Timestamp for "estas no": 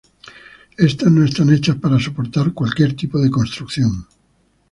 0.79-1.23